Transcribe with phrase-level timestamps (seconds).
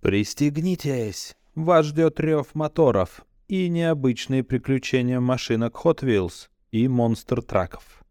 [0.00, 1.34] Пристегнитесь!
[1.54, 8.04] Вас ждет рев моторов и необычные приключения машинок Hot Wheels и монстр-траков.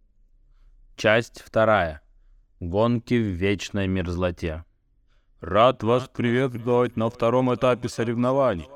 [0.96, 2.02] Часть вторая.
[2.60, 4.66] Гонки в вечной мерзлоте.
[5.42, 8.68] Рад вас приветствовать на втором этапе соревнований.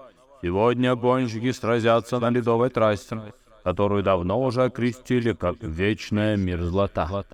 [0.44, 3.34] Сегодня гонщики сразятся на ледовой трассе,
[3.64, 7.26] которую давно уже окрестили как «Вечная мерзлота».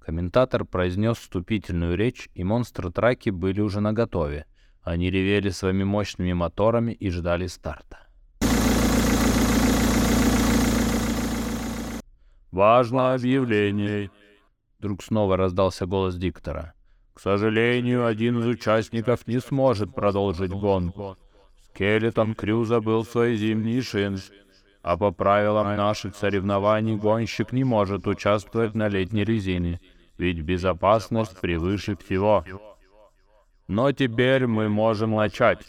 [0.00, 4.46] Комментатор произнес вступительную речь, и монстр-траки были уже наготове.
[4.88, 7.98] Они ревели своими мощными моторами и ждали старта.
[12.50, 14.10] Важное объявление.
[14.78, 16.72] Вдруг снова раздался голос диктора.
[17.12, 21.18] К сожалению, один из участников не сможет продолжить гонку.
[21.66, 24.16] Скелетон Крю забыл свои зимние шины,
[24.80, 29.82] а по правилам наших соревнований гонщик не может участвовать на летней резине,
[30.16, 32.42] ведь безопасность превыше всего.
[33.68, 35.60] Но теперь мы можем начать.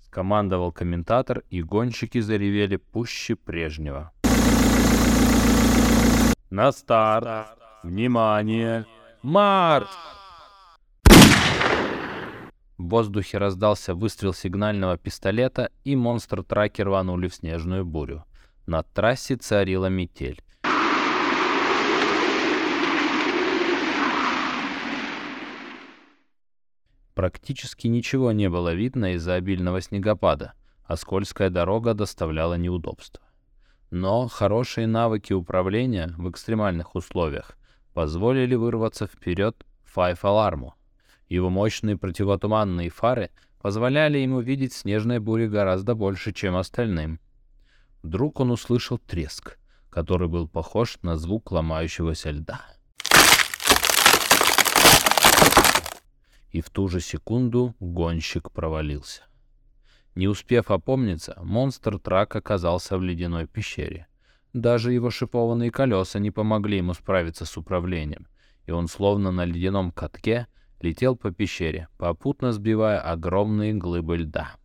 [0.00, 4.12] Скомандовал комментатор, и гонщики заревели пуще прежнего.
[6.50, 7.56] На старт!
[7.84, 8.86] Внимание!
[9.22, 9.86] Марш!
[12.76, 18.24] В воздухе раздался выстрел сигнального пистолета, и монстр-траки рванули в снежную бурю.
[18.66, 20.42] На трассе царила метель.
[27.18, 30.52] Практически ничего не было видно из-за обильного снегопада,
[30.84, 33.24] а скользкая дорога доставляла неудобства.
[33.90, 37.58] Но хорошие навыки управления в экстремальных условиях
[37.92, 39.66] позволили вырваться вперед
[39.96, 40.74] Alarm.
[41.28, 47.18] Его мощные противотуманные фары позволяли ему видеть снежные бури гораздо больше, чем остальным.
[48.04, 49.58] Вдруг он услышал треск,
[49.90, 52.60] который был похож на звук ломающегося льда.
[56.50, 59.22] И в ту же секунду гонщик провалился.
[60.14, 64.08] Не успев опомниться, монстр-трак оказался в ледяной пещере.
[64.52, 68.26] Даже его шипованные колеса не помогли ему справиться с управлением,
[68.66, 70.48] и он словно на ледяном катке
[70.80, 74.56] летел по пещере, попутно сбивая огромные глыбы льда.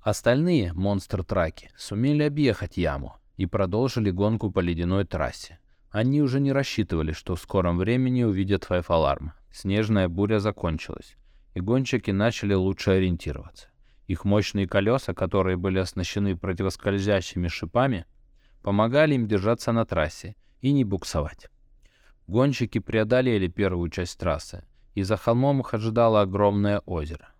[0.00, 5.58] Остальные монстр-траки сумели объехать яму и продолжили гонку по ледяной трассе.
[5.96, 9.32] Они уже не рассчитывали, что в скором времени увидят Файф-аларм.
[9.50, 11.16] Снежная буря закончилась,
[11.54, 13.68] и гонщики начали лучше ориентироваться.
[14.06, 18.04] Их мощные колеса, которые были оснащены противоскользящими шипами,
[18.60, 21.48] помогали им держаться на трассе и не буксовать.
[22.26, 27.30] Гонщики преодолели первую часть трассы, и за холмом их ожидало огромное озеро.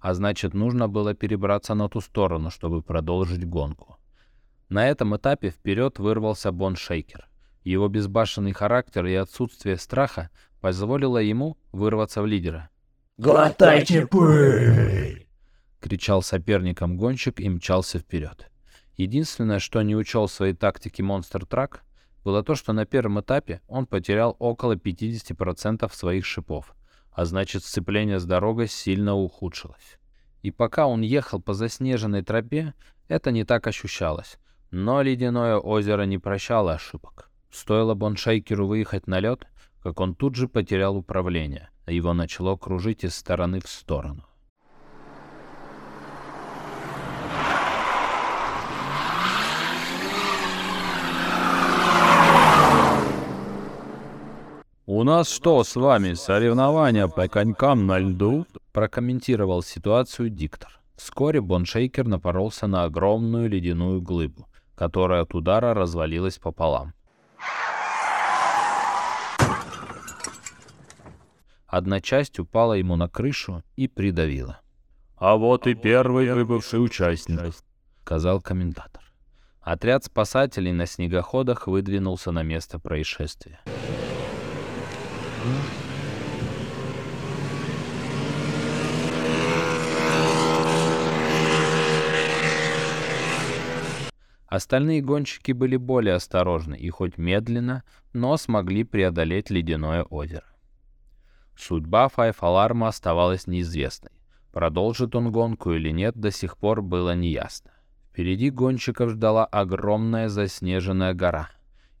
[0.00, 3.98] А значит, нужно было перебраться на ту сторону, чтобы продолжить гонку.
[4.68, 7.29] На этом этапе вперед вырвался Бон Шейкер.
[7.64, 12.70] Его безбашенный характер и отсутствие страха позволило ему вырваться в лидера.
[13.18, 15.26] «Глотайте пыль!»—
[15.80, 18.50] кричал соперникам гонщик и мчался вперед.
[18.96, 21.80] Единственное, что не учел в своей тактике Monster Truck,
[22.24, 26.74] было то, что на первом этапе он потерял около 50% своих шипов,
[27.12, 29.98] а значит сцепление с дорогой сильно ухудшилось.
[30.42, 32.74] И пока он ехал по заснеженной тропе,
[33.08, 34.38] это не так ощущалось,
[34.70, 37.29] но ледяное озеро не прощало ошибок.
[37.50, 39.46] Стоило Боншейкеру выехать на лед,
[39.82, 44.24] как он тут же потерял управление, а его начало кружить из стороны в сторону.
[54.86, 60.80] «У нас что с вами, соревнования по конькам на льду?» прокомментировал ситуацию диктор.
[60.96, 66.92] Вскоре Боншейкер напоролся на огромную ледяную глыбу, которая от удара развалилась пополам.
[71.70, 74.60] Одна часть упала ему на крышу и придавила.
[75.16, 77.54] «А вот и первый выбывший участник»,—
[78.02, 79.04] сказал комментатор.
[79.60, 83.60] Отряд спасателей на снегоходах выдвинулся на место происшествия.
[94.48, 100.49] Остальные гонщики были более осторожны и хоть медленно, но смогли преодолеть ледяное озеро.
[101.60, 104.12] Судьба Файф Аларма оставалась неизвестной.
[104.50, 107.70] Продолжит он гонку или нет, до сих пор было неясно.
[108.08, 111.50] Впереди гонщиков ждала огромная заснеженная гора,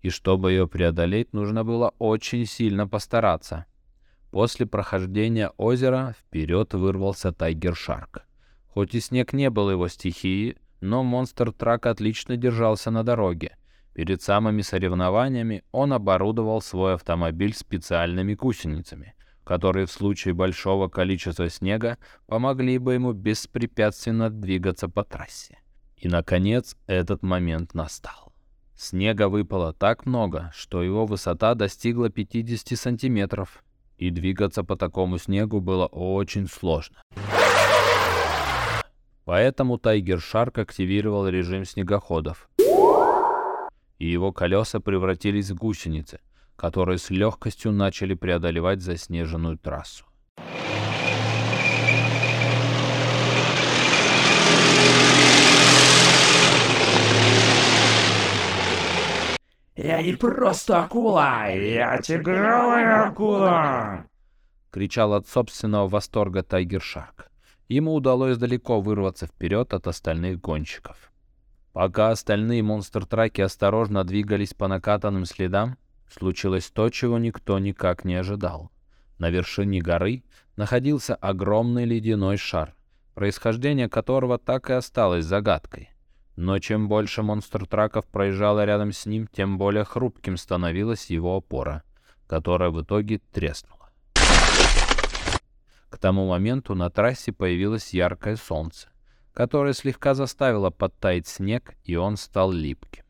[0.00, 3.66] и чтобы ее преодолеть, нужно было очень сильно постараться.
[4.30, 8.24] После прохождения озера вперед вырвался Тайгер Шарк.
[8.66, 13.58] Хоть и снег не был его стихией, но монстр Трак отлично держался на дороге.
[13.92, 19.12] Перед самыми соревнованиями он оборудовал свой автомобиль специальными гусеницами—
[19.44, 25.58] которые в случае большого количества снега помогли бы ему беспрепятственно двигаться по трассе.
[25.96, 28.32] И, наконец, этот момент настал.
[28.76, 33.62] Снега выпало так много, что его высота достигла 50 сантиметров,
[33.98, 36.96] и двигаться по такому снегу было очень сложно.
[39.26, 42.48] Поэтому Тайгер Шарк активировал режим снегоходов,
[43.98, 46.20] и его колеса превратились в гусеницы,
[46.60, 50.04] которые с легкостью начали преодолевать заснеженную трассу.
[59.74, 64.04] Я не просто акула, я тигровая акула!»
[64.70, 67.30] Кричал от собственного восторга Тайгер Шарк.
[67.68, 71.10] Ему удалось далеко вырваться вперед от остальных гонщиков.
[71.72, 75.78] Пока остальные монстр-траки осторожно двигались по накатанным следам,
[76.10, 78.70] случилось то, чего никто никак не ожидал.
[79.18, 80.24] На вершине горы
[80.56, 82.74] находился огромный ледяной шар,
[83.14, 85.90] происхождение которого так и осталось загадкой.
[86.36, 91.82] Но чем больше монстр-траков проезжало рядом с ним, тем более хрупким становилась его опора,
[92.26, 93.90] которая в итоге треснула.
[95.90, 98.88] К тому моменту на трассе появилось яркое солнце,
[99.34, 103.04] которое слегка заставило подтаять снег, и он стал липким.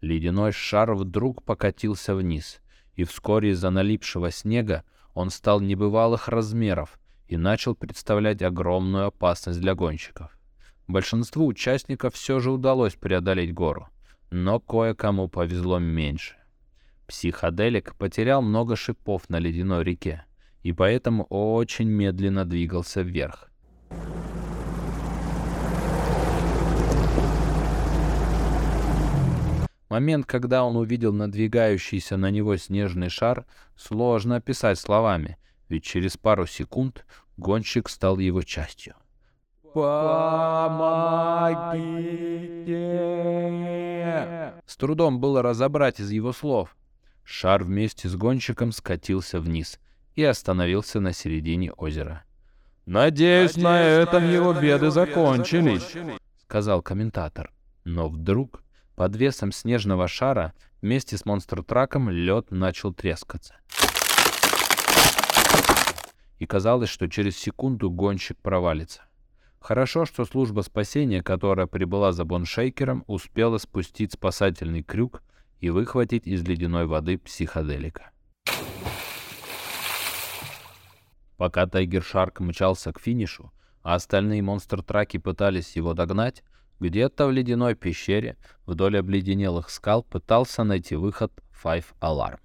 [0.00, 2.60] Ледяной шар вдруг покатился вниз,
[2.94, 6.98] и вскоре из-за налипшего снега он стал небывалых размеров
[7.28, 10.36] и начал представлять огромную опасность для гонщиков.
[10.88, 13.88] Большинству участников все же удалось преодолеть гору,
[14.30, 16.36] но кое-кому повезло меньше.
[17.06, 20.24] Психоделик потерял много шипов на ледяной реке
[20.62, 23.49] и поэтому очень медленно двигался вверх.
[29.90, 33.44] Момент, когда он увидел надвигающийся на него снежный шар,
[33.76, 35.36] сложно описать словами,
[35.68, 37.04] ведь через пару секунд
[37.36, 38.94] гонщик стал его частью.
[39.74, 39.90] «Помогите!»
[44.64, 46.76] С трудом было разобрать из его слов.
[47.24, 49.80] Шар вместе с гонщиком скатился вниз
[50.14, 52.22] и остановился на середине озера.
[52.86, 55.96] «Надеюсь, на этом его беды закончились»,—
[56.44, 57.52] сказал комментатор.
[57.84, 58.62] Но вдруг,
[58.96, 60.52] под весом снежного шара,
[60.82, 63.56] вместе с монстр-траком лед начал трескаться.
[66.38, 69.02] И казалось, что через секунду гонщик провалится.
[69.60, 75.22] Хорошо, что служба спасения, которая прибыла за боншейкером, успела спустить спасательный крюк
[75.60, 78.10] и выхватить из ледяной воды психоделика.
[81.36, 83.52] Пока Тайгер Шарк мчался к финишу,
[83.82, 86.42] а остальные монстр-траки пытались его догнать,
[86.80, 88.36] где-то в ледяной пещере
[88.66, 91.32] вдоль обледенелых скал пытался найти выход
[91.62, 92.38] Five Alarm.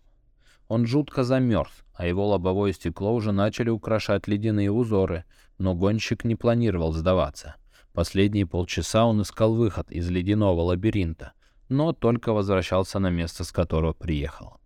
[0.68, 5.24] Он жутко замерз, а его лобовое стекло уже начали украшать ледяные узоры,
[5.58, 7.56] но гонщик не планировал сдаваться.
[7.94, 11.32] Последние полчаса он искал выход из ледяного лабиринта,
[11.70, 14.60] но только возвращался на место, с которого приехал.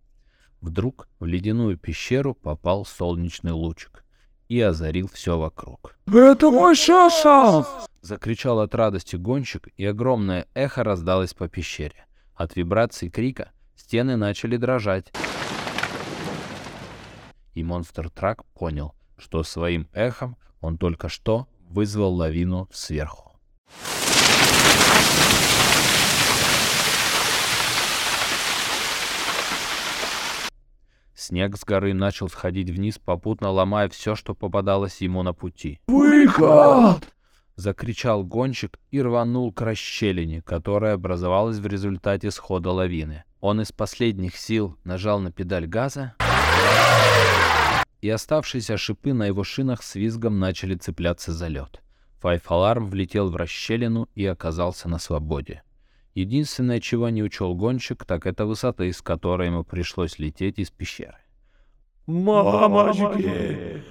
[0.62, 4.04] Вдруг в ледяную пещеру попал солнечный лучик
[4.50, 5.96] и озарил все вокруг.
[6.08, 7.68] «Это мой шанс!»
[8.02, 12.06] Закричал от радости гонщик, и огромное эхо раздалось по пещере.
[12.36, 15.14] От вибраций крика стены начали дрожать.
[17.54, 23.34] И монстр-трак понял, что своим эхом он только что вызвал лавину сверху.
[31.30, 35.80] Снег с горы начал сходить вниз, попутно ломая все, что попадалось ему на пути.
[35.86, 37.08] «Выход!»
[37.56, 43.26] Закричал гонщик и рванул к расщелине, которая образовалась в результате схода лавины.
[43.42, 46.16] Он из последних сил нажал на педаль газа,
[48.02, 51.84] и оставшиеся шипы на его шинах с визгом начали цепляться за лед.
[52.24, 55.62] Alarm влетел в расщелину и оказался на свободе.
[56.16, 61.18] Единственное, чего не учел гонщик, так это высоты, с которой ему пришлось лететь из пещеры.
[62.08, 63.84] «Мамочки!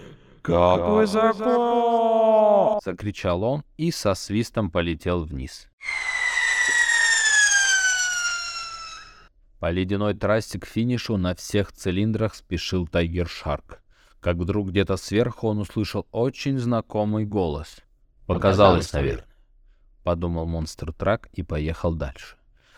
[0.42, 5.68] Как высоко!» Закричал он и со свистом полетел вниз.
[9.60, 13.82] По ледяной трассе к финишу на всех цилиндрах спешил Тайгер Шарк.
[14.20, 17.78] Как вдруг где-то сверху он услышал очень знакомый голос.
[18.26, 19.24] «Показалось, наверное»,—
[20.08, 22.36] подумал Монстр Трак и поехал дальше.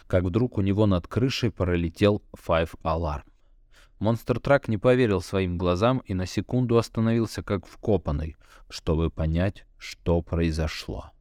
[0.08, 3.22] Как вдруг у него над крышей пролетел Five Alarm.
[4.00, 8.34] Монстр Трак не поверил своим глазам и на секунду остановился как вкопанный,
[8.68, 11.12] чтобы понять, что произошло.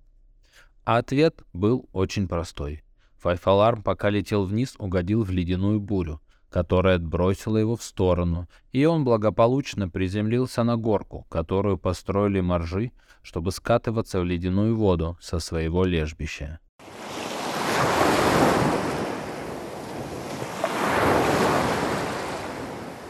[0.83, 2.83] А ответ был очень простой.
[3.23, 8.86] Five Alarm, пока летел вниз, угодил в ледяную бурю, которая отбросила его в сторону, и
[8.86, 12.91] он благополучно приземлился на горку, которую построили моржи,
[13.22, 16.60] чтобы скатываться в ледяную воду со своего лежбища.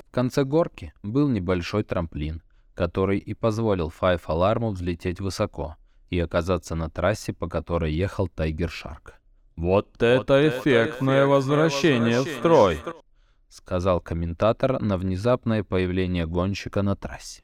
[0.10, 2.41] В конце горки был небольшой трамплин,
[2.74, 5.77] который и позволил Файф Аларму взлететь высоко
[6.10, 9.13] и оказаться на трассе, по которой ехал Тайгер Шарк.
[9.55, 12.79] «Вот это эффектное возвращение в строй!»—
[13.49, 17.43] сказал комментатор на внезапное появление гонщика на трассе.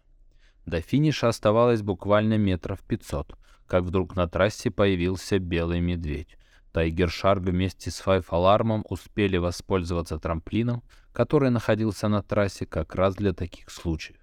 [0.65, 6.37] До финиша оставалось буквально метров 500, как вдруг на трассе появился белый медведь.
[6.71, 10.83] Тайгер Шарк вместе с Файф Алармом успели воспользоваться трамплином,
[11.13, 14.19] который находился на трассе как раз для таких случаев,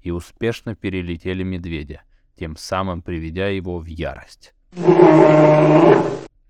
[0.00, 2.02] и успешно перелетели медведя,
[2.36, 4.54] тем самым приведя его в ярость.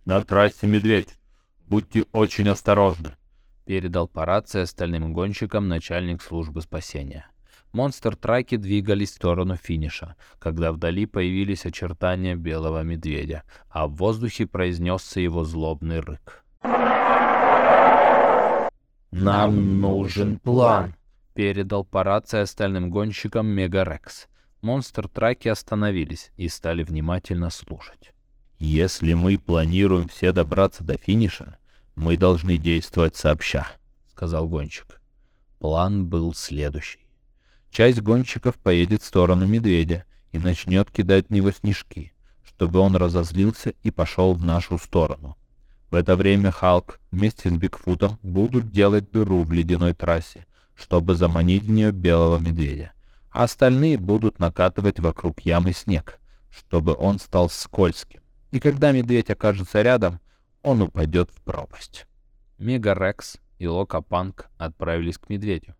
[0.05, 1.09] «На трассе медведь.
[1.67, 3.17] Будьте очень осторожны»,—
[3.71, 7.27] передал по рации остальным гонщикам начальник службы спасения.
[7.71, 15.21] Монстр-траки двигались в сторону финиша, когда вдали появились очертания белого медведя, а в воздухе произнесся
[15.21, 16.45] его злобный рык.
[19.13, 20.97] «Нам нужен план»,—
[21.35, 24.27] передал по рации остальным гонщикам Мегарекс.
[24.63, 28.15] Монстр-траки остановились и стали внимательно слушать.
[28.59, 31.57] «Если мы планируем все добраться до финиша,
[32.01, 33.67] мы должны действовать сообща»,—
[34.11, 35.01] сказал гонщик.
[35.59, 37.07] План был следующий.
[37.71, 43.75] Часть гонщиков поедет в сторону медведя и начнет кидать в него снежки, чтобы он разозлился
[43.83, 45.37] и пошел в нашу сторону.
[45.91, 51.65] В это время Халк вместе с Бигфутом будут делать дыру в ледяной трассе, чтобы заманить
[51.65, 52.93] в нее белого медведя,
[53.31, 56.19] а остальные будут накатывать вокруг ямы снег,
[56.51, 58.23] чтобы он стал скользким.
[58.53, 60.19] И когда медведь окажется рядом,
[60.63, 62.07] он упадет в пропасть.
[62.59, 65.75] Мегарекс и Локапанк отправились к медведю.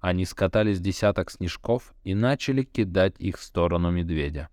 [0.00, 4.48] Они скатали с десяток снежков и начали кидать их в сторону медведя.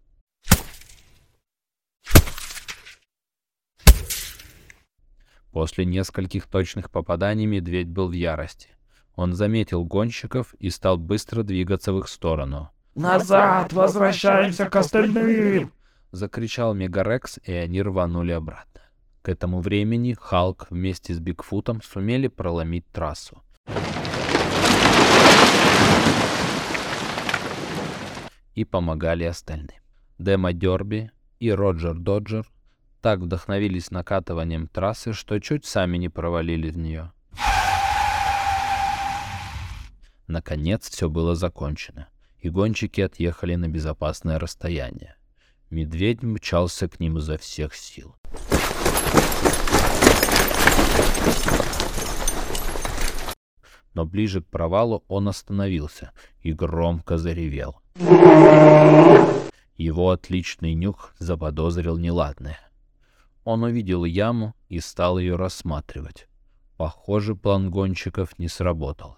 [5.51, 8.69] После нескольких точных попаданий медведь был в ярости.
[9.15, 12.69] Он заметил гонщиков и стал быстро двигаться в их сторону.
[12.97, 13.73] «Назад!
[13.73, 15.71] Возвращаемся к остальным!»—
[16.11, 18.81] закричал Мегарекс, и они рванули обратно.
[19.21, 23.41] К этому времени Халк вместе с Бигфутом сумели проломить трассу.
[28.55, 29.77] и помогали остальным.
[30.17, 32.47] Демо Дерби и Роджер Доджер
[33.01, 37.11] так вдохновились накатыванием трассы, что чуть сами не провалили в нее.
[40.25, 42.07] Наконец все было закончено,
[42.39, 45.15] и гонщики отъехали на безопасное расстояние.
[45.70, 48.15] Медведь мчался к ним изо всех сил.
[53.94, 57.82] Но ближе к провалу он остановился и громко заревел.
[59.75, 62.60] Его отличный нюх заподозрил неладное.
[63.44, 66.27] Он увидел яму и стал ее рассматривать.
[66.77, 69.16] Похоже, план гонщиков не сработал.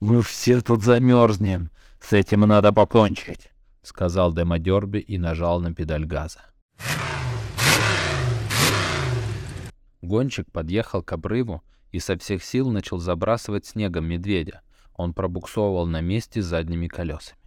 [0.00, 1.70] «Мы все тут замерзнем.
[2.00, 3.50] С этим надо покончить»,—
[3.82, 6.40] сказал Демодерби и нажал на педаль газа.
[10.00, 14.62] Гонщик подъехал к обрыву и со всех сил начал забрасывать снегом медведя.
[14.94, 17.38] Он пробуксовывал на месте задними колесами.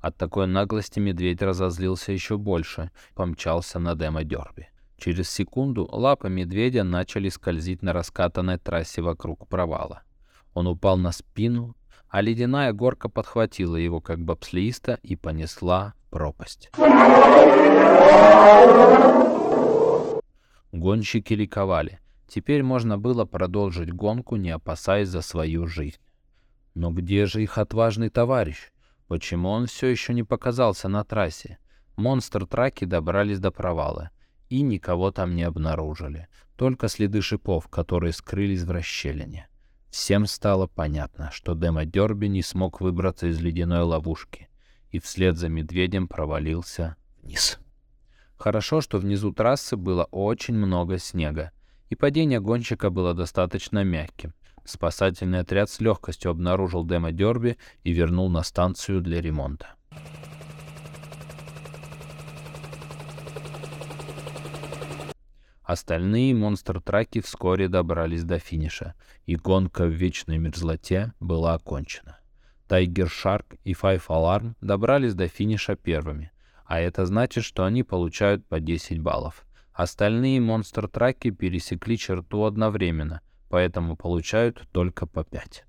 [0.00, 4.68] От такой наглости медведь разозлился еще больше, помчался на Демо Дерби.
[5.04, 10.02] Через секунду лапы медведя начали скользить на раскатанной трассе вокруг провала.
[10.54, 11.76] Он упал на спину,
[12.08, 16.70] а ледяная горка подхватила его как бобслеиста и понесла пропасть.
[20.72, 22.00] Гонщики ликовали.
[22.26, 26.00] Теперь можно было продолжить гонку, не опасаясь за свою жизнь.
[26.72, 28.72] Но где же их отважный товарищ?
[29.06, 31.58] Почему он все еще не показался на трассе?
[31.96, 34.10] Монстр-траки добрались до провала
[34.54, 39.48] и никого там не обнаружили, только следы шипов, которые скрылись в расщелине.
[39.90, 44.48] Всем стало понятно, что Демо Дерби не смог выбраться из ледяной ловушки
[44.90, 47.58] и вслед за медведем провалился вниз.
[48.36, 51.50] Хорошо, что внизу трассы было очень много снега,
[51.88, 54.34] и падение гонщика было достаточно мягким,
[54.64, 59.73] Спасательный отряд с легкостью обнаружил Демо Дерби и вернул на станцию для ремонта.
[65.64, 68.94] Остальные монстр-траки вскоре добрались до финиша,
[69.24, 72.18] и гонка в вечной мерзлоте была окончена.
[72.68, 76.32] Тайгер Шарк и Файф Аларм добрались до финиша первыми,
[76.66, 79.46] а это значит, что они получают по 10 баллов.
[79.72, 85.64] Остальные монстр-траки пересекли черту одновременно, поэтому получают только по 5.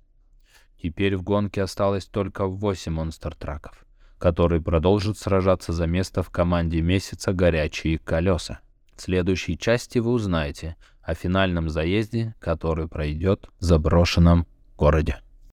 [0.82, 3.86] Теперь в гонке осталось только 8 монстр-траков,
[4.18, 8.60] которые продолжат сражаться за место в команде месяца «Горячие колеса».
[8.96, 15.18] В следующей части вы узнаете о финальном заезде, который пройдет в заброшенном городе.